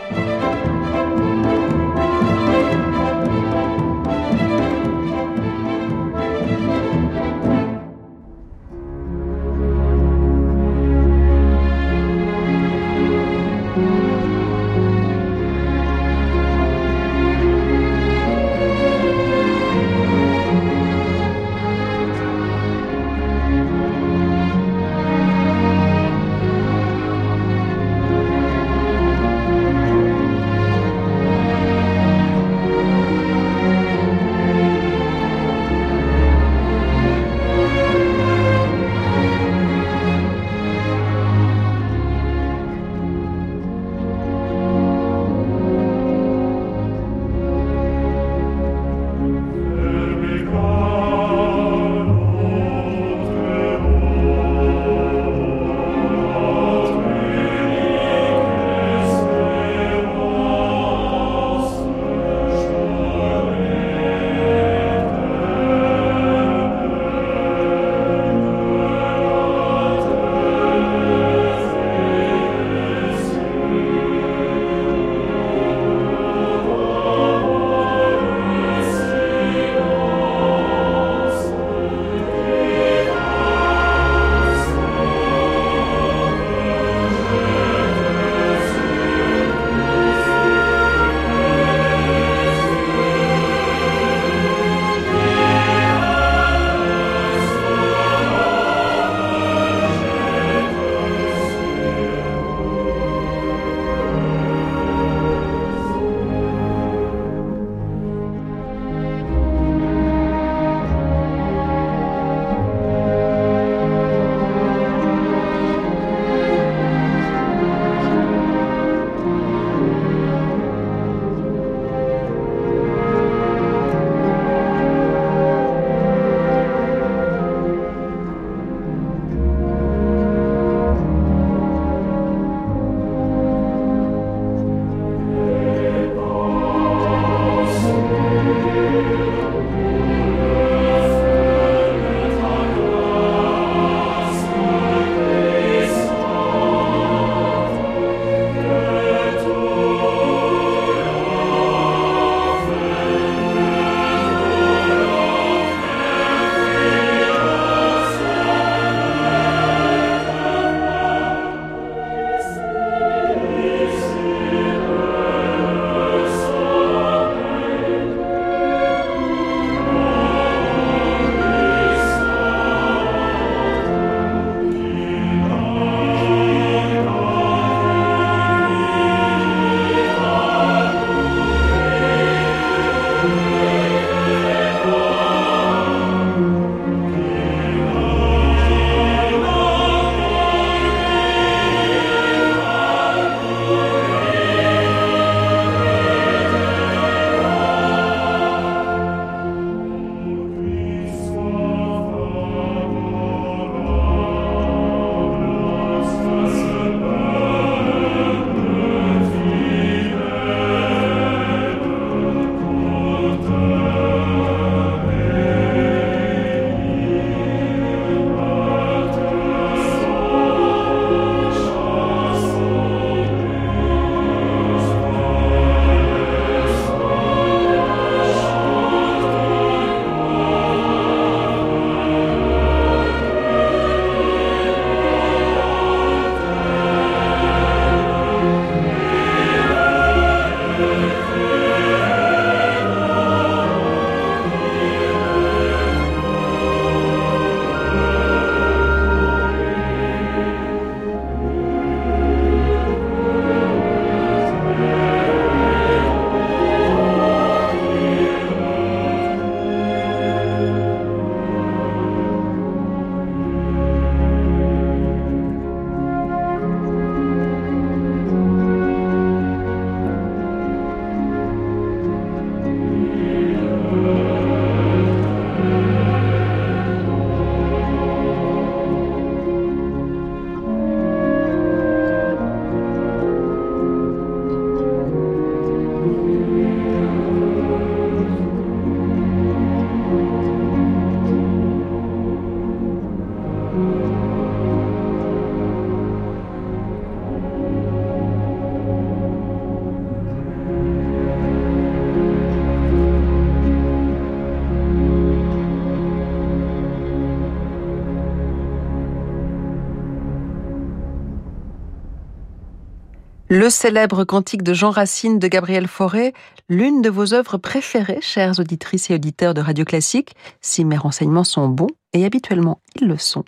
Le 313.63 313.69
célèbre 313.69 314.25
cantique 314.25 314.61
de 314.61 314.73
Jean 314.73 314.89
Racine 314.89 315.39
de 315.39 315.47
Gabriel 315.47 315.87
Fauré, 315.87 316.33
l'une 316.67 317.01
de 317.01 317.09
vos 317.09 317.33
œuvres 317.33 317.57
préférées, 317.57 318.19
chères 318.19 318.59
auditrices 318.59 319.09
et 319.09 319.13
auditeurs 319.13 319.53
de 319.53 319.61
Radio 319.61 319.85
Classique, 319.85 320.35
si 320.59 320.83
mes 320.83 320.97
renseignements 320.97 321.45
sont 321.45 321.69
bons, 321.69 321.87
et 322.11 322.25
habituellement 322.25 322.81
ils 322.99 323.07
le 323.07 323.17
sont, 323.17 323.45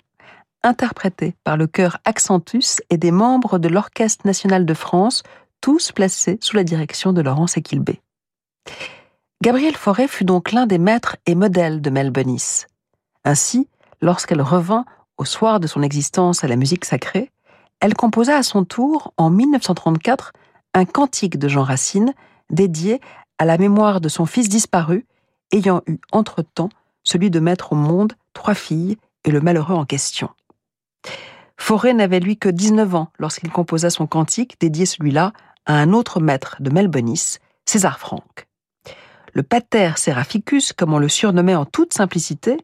interprétée 0.62 1.34
par 1.44 1.58
le 1.58 1.66
chœur 1.66 1.98
Accentus 2.06 2.80
et 2.88 2.96
des 2.96 3.10
membres 3.10 3.58
de 3.58 3.68
l'Orchestre 3.68 4.26
national 4.26 4.64
de 4.64 4.72
France, 4.72 5.22
tous 5.60 5.92
placés 5.92 6.38
sous 6.40 6.56
la 6.56 6.64
direction 6.64 7.12
de 7.12 7.20
Laurence 7.20 7.58
Equilbé. 7.58 8.00
Gabriel 9.42 9.76
Fauré 9.76 10.08
fut 10.08 10.24
donc 10.24 10.52
l'un 10.52 10.66
des 10.66 10.78
maîtres 10.78 11.18
et 11.26 11.34
modèles 11.34 11.82
de 11.82 11.90
Mel 11.90 12.10
Ainsi, 13.26 13.68
lorsqu'elle 14.00 14.40
revint 14.40 14.86
au 15.18 15.26
soir 15.26 15.60
de 15.60 15.66
son 15.66 15.82
existence 15.82 16.42
à 16.42 16.48
la 16.48 16.56
musique 16.56 16.86
sacrée, 16.86 17.30
elle 17.80 17.94
composa 17.94 18.36
à 18.36 18.42
son 18.42 18.64
tour, 18.64 19.12
en 19.16 19.30
1934, 19.30 20.32
un 20.74 20.84
cantique 20.84 21.38
de 21.38 21.48
Jean 21.48 21.62
Racine 21.62 22.14
dédié 22.50 23.00
à 23.38 23.44
la 23.44 23.58
mémoire 23.58 24.00
de 24.00 24.08
son 24.08 24.26
fils 24.26 24.48
disparu, 24.48 25.06
ayant 25.52 25.82
eu 25.86 25.98
entre-temps 26.12 26.70
celui 27.04 27.30
de 27.30 27.40
mettre 27.40 27.72
au 27.72 27.76
monde 27.76 28.14
trois 28.32 28.54
filles 28.54 28.96
et 29.24 29.30
le 29.30 29.40
malheureux 29.40 29.74
en 29.74 29.84
question. 29.84 30.30
Forêt 31.58 31.94
n'avait 31.94 32.20
lui 32.20 32.36
que 32.36 32.48
19 32.48 32.94
ans 32.94 33.08
lorsqu'il 33.18 33.50
composa 33.50 33.90
son 33.90 34.06
cantique, 34.06 34.56
dédié 34.60 34.86
celui-là 34.86 35.32
à 35.64 35.74
un 35.74 35.92
autre 35.92 36.20
maître 36.20 36.56
de 36.60 36.70
Melbonis, 36.70 37.36
César 37.64 37.98
Franck. 37.98 38.46
Le 39.32 39.42
pater 39.42 39.92
Seraphicus, 39.96 40.72
comme 40.72 40.94
on 40.94 40.98
le 40.98 41.08
surnommait 41.08 41.54
en 41.54 41.64
toute 41.64 41.92
simplicité, 41.92 42.56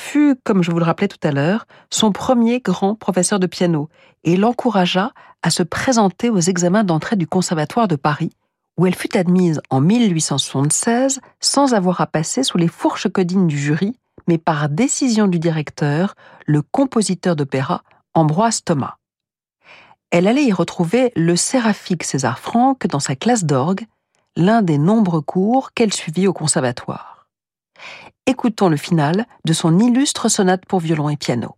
fut, 0.00 0.34
comme 0.44 0.62
je 0.62 0.70
vous 0.70 0.78
le 0.78 0.84
rappelais 0.84 1.08
tout 1.08 1.18
à 1.22 1.30
l'heure, 1.30 1.66
son 1.90 2.10
premier 2.10 2.60
grand 2.60 2.94
professeur 2.94 3.38
de 3.38 3.46
piano 3.46 3.88
et 4.24 4.36
l'encouragea 4.36 5.12
à 5.42 5.50
se 5.50 5.62
présenter 5.62 6.30
aux 6.30 6.40
examens 6.40 6.84
d'entrée 6.84 7.16
du 7.16 7.26
Conservatoire 7.26 7.86
de 7.86 7.96
Paris, 7.96 8.32
où 8.76 8.86
elle 8.86 8.94
fut 8.94 9.16
admise 9.16 9.60
en 9.70 9.80
1876 9.80 11.20
sans 11.38 11.74
avoir 11.74 12.00
à 12.00 12.06
passer 12.06 12.42
sous 12.42 12.58
les 12.58 12.68
fourches 12.68 13.08
codines 13.08 13.46
du 13.46 13.58
jury, 13.58 13.98
mais 14.26 14.38
par 14.38 14.68
décision 14.68 15.28
du 15.28 15.38
directeur, 15.38 16.14
le 16.46 16.62
compositeur 16.62 17.36
d'opéra 17.36 17.82
Ambroise 18.14 18.64
Thomas. 18.64 18.96
Elle 20.10 20.26
allait 20.26 20.44
y 20.44 20.52
retrouver 20.52 21.12
le 21.14 21.36
séraphique 21.36 22.02
César 22.02 22.38
Franck 22.38 22.86
dans 22.86 23.00
sa 23.00 23.14
classe 23.14 23.44
d'orgue, 23.44 23.86
l'un 24.34 24.62
des 24.62 24.78
nombreux 24.78 25.20
cours 25.20 25.72
qu'elle 25.72 25.92
suivit 25.92 26.26
au 26.26 26.32
conservatoire. 26.32 27.28
Écoutons 28.30 28.68
le 28.68 28.76
final 28.76 29.26
de 29.44 29.52
son 29.52 29.80
illustre 29.80 30.28
sonate 30.28 30.64
pour 30.64 30.78
violon 30.78 31.08
et 31.08 31.16
piano. 31.16 31.56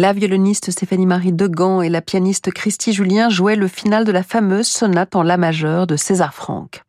La 0.00 0.12
violoniste 0.12 0.70
Stéphanie-Marie 0.70 1.32
Degan 1.32 1.82
et 1.82 1.88
la 1.88 2.00
pianiste 2.00 2.52
Christy 2.52 2.92
Julien 2.92 3.30
jouaient 3.30 3.56
le 3.56 3.66
final 3.66 4.04
de 4.04 4.12
la 4.12 4.22
fameuse 4.22 4.68
sonate 4.68 5.16
en 5.16 5.24
La 5.24 5.36
majeur 5.36 5.88
de 5.88 5.96
César 5.96 6.34
Franck. 6.34 6.84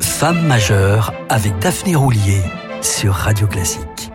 Femme 0.00 0.44
majeure 0.48 1.14
avec 1.28 1.56
Daphné 1.60 1.94
Roulier 1.94 2.40
sur 2.82 3.14
Radio 3.14 3.46
Classique. 3.46 4.07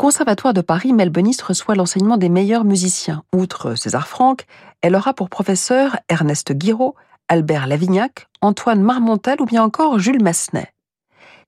Conservatoire 0.00 0.54
de 0.54 0.62
Paris, 0.62 0.94
Melbonis 0.94 1.36
reçoit 1.46 1.74
l'enseignement 1.74 2.16
des 2.16 2.30
meilleurs 2.30 2.64
musiciens. 2.64 3.22
Outre 3.34 3.74
César 3.74 4.08
Franck, 4.08 4.46
elle 4.80 4.96
aura 4.96 5.12
pour 5.12 5.28
professeur 5.28 5.98
Ernest 6.08 6.54
Guiraud, 6.54 6.94
Albert 7.28 7.66
Lavignac, 7.66 8.26
Antoine 8.40 8.80
Marmontel 8.80 9.42
ou 9.42 9.44
bien 9.44 9.62
encore 9.62 9.98
Jules 9.98 10.22
Massenet. 10.22 10.72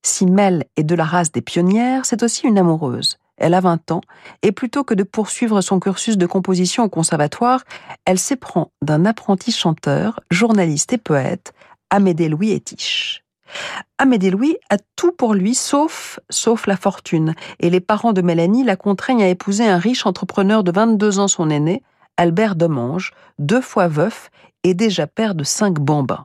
Si 0.03 0.27
Mel 0.27 0.67
est 0.77 0.85
de 0.85 0.95
la 0.95 1.05
race 1.05 1.33
des 1.33 1.41
pionnières, 1.41 2.05
c'est 2.05 2.23
aussi 2.23 2.47
une 2.47 2.59
amoureuse. 2.59 3.17
Elle 3.39 3.55
a 3.55 3.61
20 3.61 3.91
ans, 3.91 4.03
et 4.43 4.53
plutôt 4.53 4.85
que 4.85 4.93
de 4.93 5.03
poursuivre 5.03 5.63
son 5.63 5.81
cursus 5.81 6.19
de 6.19 6.27
composition 6.27 6.85
au 6.85 6.91
conservatoire, 6.91 7.63
elle 8.05 8.19
s'éprend 8.19 8.71
d'un 8.83 9.07
apprenti 9.07 9.51
chanteur, 9.51 10.21
journaliste 10.31 10.93
et 10.93 10.99
poète, 10.99 11.55
Amédée 11.89 12.29
Louis 12.29 12.51
Etich. 13.53 13.85
Amédée 13.99 14.31
Louis 14.31 14.57
a 14.71 14.79
tout 14.97 15.13
pour 15.13 15.35
lui 15.35 15.55
sauf, 15.55 16.19
sauf 16.29 16.67
la 16.67 16.77
fortune, 16.77 17.35
et 17.61 17.71
les 17.71 17.81
parents 17.81 18.13
de 18.13 18.23
Mélanie 18.23 18.65
la 18.65 18.77
contraignent 18.77 19.23
à 19.23 19.29
épouser 19.29 19.67
un 19.67 19.79
riche 19.79 20.07
entrepreneur 20.07 20.65
de 20.65 20.73
22 20.73 21.19
ans 21.19 21.29
son 21.29 21.51
aîné, 21.51 21.83
Albert 22.17 22.57
Domange, 22.57 23.13
deux 23.39 23.61
fois 23.61 23.89
veuf 23.89 24.31
et 24.65 24.75
déjà 24.75 25.07
père 25.07 25.35
de 25.35 25.45
cinq 25.45 25.75
bambins. 25.75 26.23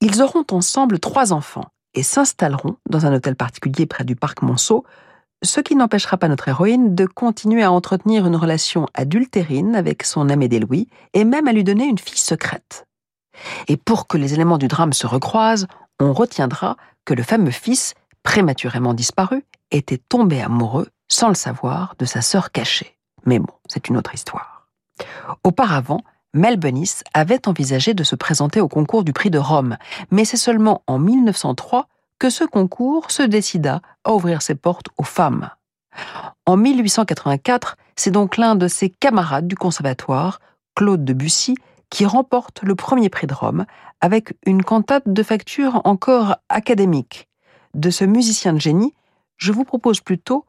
Ils 0.00 0.22
auront 0.22 0.44
ensemble 0.50 0.98
trois 0.98 1.32
enfants 1.32 1.66
et 1.94 2.02
s'installeront 2.02 2.76
dans 2.88 3.06
un 3.06 3.14
hôtel 3.14 3.36
particulier 3.36 3.86
près 3.86 4.04
du 4.04 4.16
parc 4.16 4.42
Monceau, 4.42 4.84
ce 5.42 5.60
qui 5.60 5.76
n'empêchera 5.76 6.16
pas 6.16 6.28
notre 6.28 6.48
héroïne 6.48 6.94
de 6.94 7.06
continuer 7.06 7.62
à 7.62 7.72
entretenir 7.72 8.26
une 8.26 8.36
relation 8.36 8.86
adultérine 8.94 9.74
avec 9.74 10.02
son 10.02 10.28
Amédée 10.28 10.60
Louis 10.60 10.88
et 11.14 11.24
même 11.24 11.48
à 11.48 11.52
lui 11.52 11.64
donner 11.64 11.84
une 11.84 11.98
fille 11.98 12.18
secrète. 12.18 12.86
Et 13.68 13.76
pour 13.76 14.06
que 14.06 14.16
les 14.16 14.34
éléments 14.34 14.58
du 14.58 14.68
drame 14.68 14.92
se 14.92 15.06
recroisent, 15.06 15.66
on 16.00 16.12
retiendra 16.12 16.76
que 17.04 17.14
le 17.14 17.22
fameux 17.22 17.50
fils, 17.50 17.94
prématurément 18.22 18.94
disparu, 18.94 19.44
était 19.70 19.98
tombé 19.98 20.40
amoureux, 20.40 20.88
sans 21.08 21.28
le 21.28 21.34
savoir, 21.34 21.94
de 21.98 22.04
sa 22.04 22.22
sœur 22.22 22.50
cachée. 22.52 22.96
Mais 23.24 23.38
bon, 23.38 23.52
c'est 23.68 23.88
une 23.88 23.96
autre 23.96 24.14
histoire. 24.14 24.68
Auparavant, 25.44 26.02
Mel 26.34 26.58
avait 27.14 27.48
envisagé 27.48 27.94
de 27.94 28.04
se 28.04 28.14
présenter 28.14 28.60
au 28.60 28.68
concours 28.68 29.04
du 29.04 29.12
prix 29.12 29.30
de 29.30 29.38
Rome, 29.38 29.78
mais 30.10 30.24
c'est 30.24 30.36
seulement 30.36 30.82
en 30.86 30.98
1903 30.98 31.86
que 32.18 32.30
ce 32.30 32.44
concours 32.44 33.10
se 33.10 33.22
décida 33.22 33.80
à 34.04 34.12
ouvrir 34.12 34.42
ses 34.42 34.54
portes 34.54 34.88
aux 34.98 35.04
femmes. 35.04 35.50
En 36.44 36.56
1884, 36.56 37.76
c'est 37.96 38.10
donc 38.10 38.36
l'un 38.36 38.54
de 38.54 38.68
ses 38.68 38.90
camarades 38.90 39.48
du 39.48 39.56
conservatoire, 39.56 40.40
Claude 40.74 41.04
Debussy, 41.04 41.56
qui 41.90 42.06
remporte 42.06 42.62
le 42.62 42.74
premier 42.74 43.08
prix 43.08 43.26
de 43.26 43.34
Rome 43.34 43.66
avec 44.00 44.34
une 44.44 44.62
cantate 44.62 45.08
de 45.08 45.22
facture 45.22 45.80
encore 45.84 46.36
académique. 46.48 47.28
De 47.74 47.90
ce 47.90 48.04
musicien 48.04 48.52
de 48.52 48.60
génie, 48.60 48.94
je 49.36 49.52
vous 49.52 49.64
propose 49.64 50.00
plutôt 50.00 50.44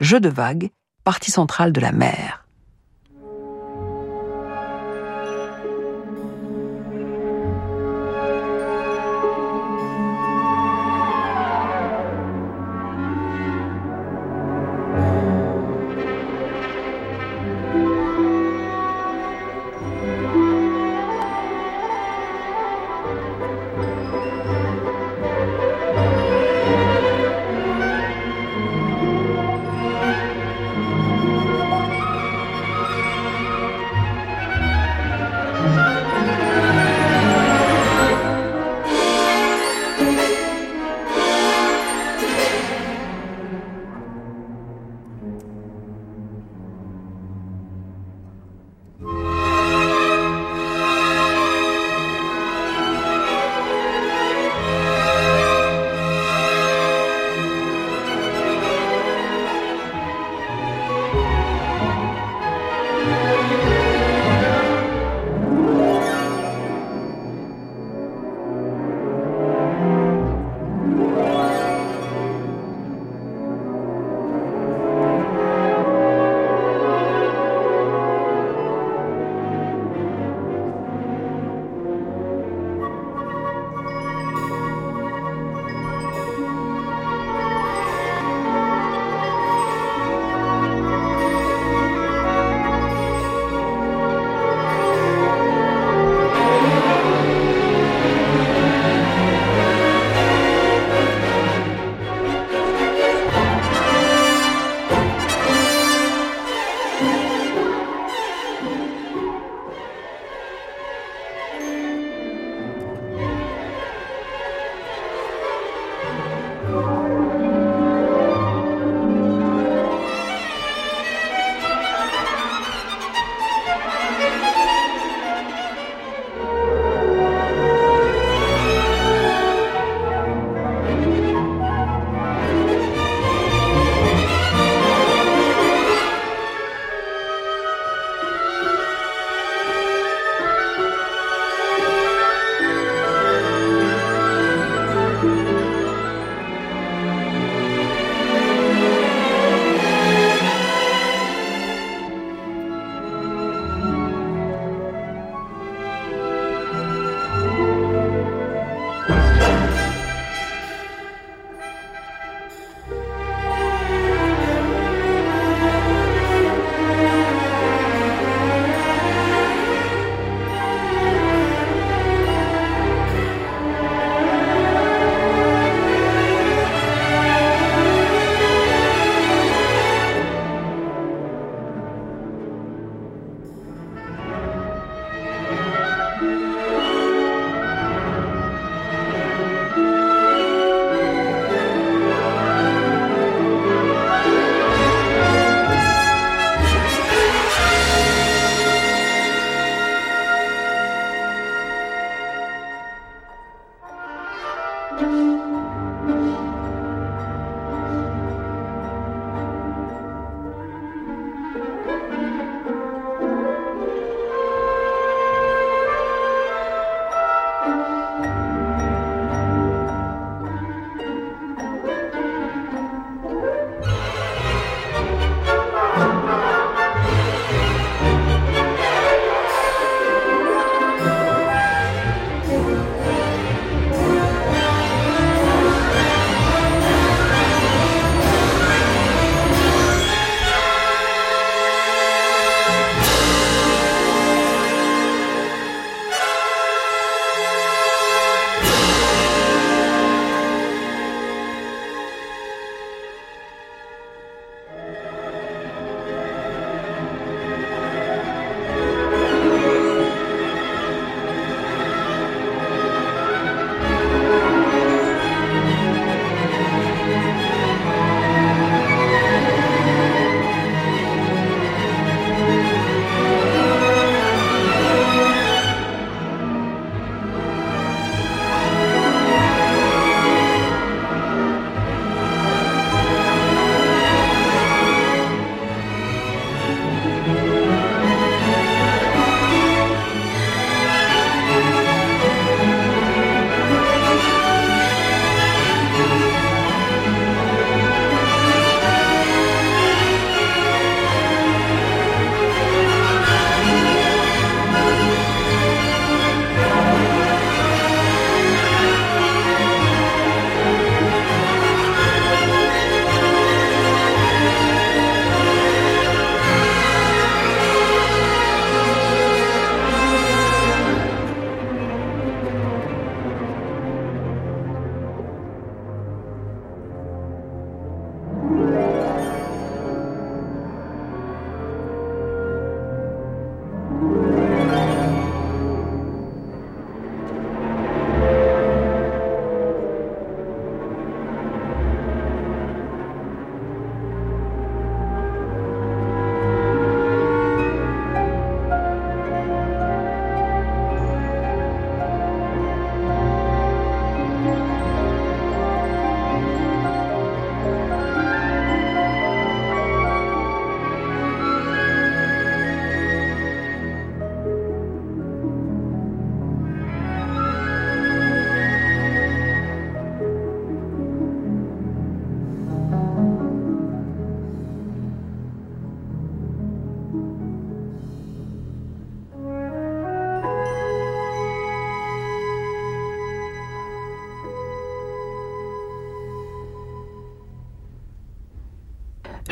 Jeu 0.00 0.18
de 0.18 0.30
vagues, 0.30 0.70
partie 1.04 1.30
centrale 1.30 1.72
de 1.72 1.80
la 1.80 1.92
mer. 1.92 2.46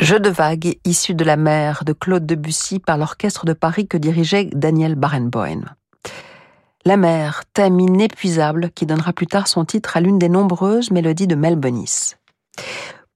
Jeu 0.09 0.21
de 0.21 0.31
vagues 0.31 0.79
issu 0.87 1.13
de 1.13 1.23
la 1.23 1.37
mer 1.37 1.85
de 1.85 1.93
Claude 1.93 2.25
Debussy 2.25 2.79
par 2.79 2.97
l'orchestre 2.97 3.45
de 3.45 3.53
Paris 3.53 3.87
que 3.87 3.99
dirigeait 3.99 4.49
Daniel 4.55 4.95
Barenboim. 4.95 5.61
La 6.87 6.97
mer, 6.97 7.43
thème 7.53 7.79
inépuisable 7.79 8.71
qui 8.71 8.87
donnera 8.87 9.13
plus 9.13 9.27
tard 9.27 9.49
son 9.49 9.67
titre 9.67 9.99
à 9.99 10.01
l'une 10.01 10.19
des 10.19 10.31
nombreuses 10.31 10.91
mélodies 10.91 11.27
de 11.27 11.35
Mel 11.35 11.57
Bonis. 11.57 12.15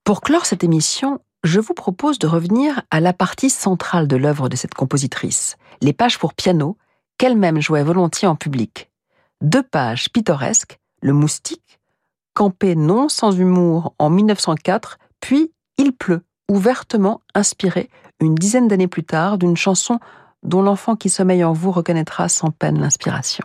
Pour 0.04 0.20
clore 0.20 0.44
cette 0.44 0.64
émission, 0.64 1.18
je 1.44 1.60
vous 1.60 1.72
propose 1.72 2.18
de 2.18 2.26
revenir 2.26 2.82
à 2.90 3.00
la 3.00 3.14
partie 3.14 3.48
centrale 3.48 4.06
de 4.06 4.16
l'œuvre 4.16 4.50
de 4.50 4.56
cette 4.56 4.74
compositrice, 4.74 5.56
les 5.80 5.94
pages 5.94 6.18
pour 6.18 6.34
piano, 6.34 6.76
qu'elle-même 7.16 7.62
jouait 7.62 7.84
volontiers 7.84 8.28
en 8.28 8.36
public. 8.36 8.90
Deux 9.40 9.62
pages 9.62 10.10
pittoresques, 10.10 10.78
Le 11.00 11.14
Moustique, 11.14 11.80
campé 12.34 12.76
non 12.76 13.08
sans 13.08 13.32
humour 13.32 13.94
en 13.98 14.10
1904, 14.10 14.98
puis 15.20 15.54
Il 15.78 15.94
pleut, 15.94 16.22
ouvertement 16.52 17.22
inspiré 17.34 17.88
une 18.20 18.34
dizaine 18.34 18.68
d'années 18.68 18.88
plus 18.88 19.04
tard 19.04 19.38
d'une 19.38 19.56
chanson 19.56 19.98
dont 20.42 20.62
l'enfant 20.62 20.96
qui 20.96 21.08
sommeille 21.08 21.44
en 21.44 21.52
vous 21.52 21.70
reconnaîtra 21.70 22.28
sans 22.28 22.50
peine 22.50 22.78
l'inspiration. 22.78 23.44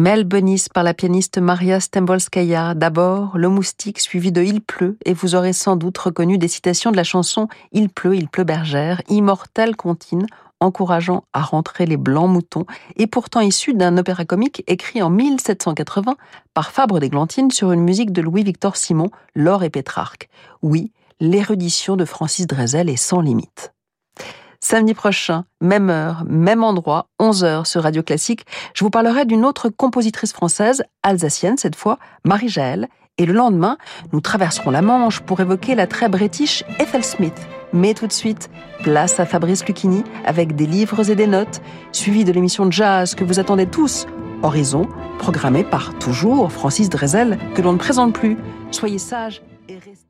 Mel 0.00 0.26
par 0.72 0.82
la 0.82 0.94
pianiste 0.94 1.36
Maria 1.36 1.78
Stembolskaya. 1.78 2.72
D'abord, 2.72 3.36
Le 3.36 3.50
Moustique 3.50 4.00
suivi 4.00 4.32
de 4.32 4.42
Il 4.42 4.62
pleut, 4.62 4.96
et 5.04 5.12
vous 5.12 5.34
aurez 5.34 5.52
sans 5.52 5.76
doute 5.76 5.98
reconnu 5.98 6.38
des 6.38 6.48
citations 6.48 6.90
de 6.90 6.96
la 6.96 7.04
chanson 7.04 7.48
Il 7.72 7.90
pleut, 7.90 8.16
il 8.16 8.26
pleut 8.26 8.44
bergère, 8.44 9.02
immortelle 9.10 9.76
comptine, 9.76 10.24
encourageant 10.58 11.24
à 11.34 11.42
rentrer 11.42 11.84
les 11.84 11.98
blancs 11.98 12.30
moutons 12.30 12.64
et 12.96 13.06
pourtant 13.06 13.42
issu 13.42 13.74
d'un 13.74 13.98
opéra 13.98 14.24
comique 14.24 14.64
écrit 14.68 15.02
en 15.02 15.10
1780 15.10 16.16
par 16.54 16.70
Fabre 16.70 16.98
d'Églantine 16.98 17.50
sur 17.50 17.70
une 17.70 17.82
musique 17.82 18.10
de 18.10 18.22
Louis-Victor 18.22 18.78
Simon, 18.78 19.10
L'or 19.34 19.64
et 19.64 19.70
Pétrarque. 19.70 20.30
Oui, 20.62 20.92
l'érudition 21.20 21.96
de 21.96 22.06
Francis 22.06 22.46
Drezel 22.46 22.88
est 22.88 22.96
sans 22.96 23.20
limite. 23.20 23.74
Samedi 24.62 24.92
prochain, 24.92 25.46
même 25.62 25.88
heure, 25.88 26.22
même 26.28 26.62
endroit, 26.62 27.06
11h 27.18 27.64
sur 27.64 27.82
Radio 27.82 28.02
Classique, 28.02 28.44
je 28.74 28.84
vous 28.84 28.90
parlerai 28.90 29.24
d'une 29.24 29.46
autre 29.46 29.70
compositrice 29.70 30.34
française, 30.34 30.84
alsacienne 31.02 31.56
cette 31.56 31.76
fois, 31.76 31.98
Marie-Jaël, 32.26 32.88
et 33.16 33.24
le 33.24 33.32
lendemain, 33.32 33.78
nous 34.12 34.20
traverserons 34.20 34.70
la 34.70 34.82
Manche 34.82 35.20
pour 35.20 35.40
évoquer 35.40 35.74
la 35.74 35.86
très 35.86 36.10
british 36.10 36.62
Ethel 36.78 37.02
Smith. 37.02 37.34
Mais 37.72 37.94
tout 37.94 38.06
de 38.06 38.12
suite, 38.12 38.50
place 38.82 39.18
à 39.18 39.24
Fabrice 39.24 39.64
Lucchini 39.66 40.04
avec 40.26 40.54
des 40.54 40.66
livres 40.66 41.10
et 41.10 41.16
des 41.16 41.26
notes, 41.26 41.62
suivi 41.92 42.24
de 42.24 42.32
l'émission 42.32 42.66
de 42.66 42.72
jazz 42.72 43.14
que 43.14 43.24
vous 43.24 43.40
attendez 43.40 43.66
tous, 43.66 44.06
Horizon, 44.42 44.88
programmée 45.18 45.64
par 45.64 45.98
toujours 45.98 46.52
Francis 46.52 46.90
Drezel, 46.90 47.38
que 47.54 47.62
l'on 47.62 47.72
ne 47.72 47.78
présente 47.78 48.12
plus. 48.12 48.36
Soyez 48.70 48.98
sages 48.98 49.42
et 49.68 49.74
restez... 49.74 50.09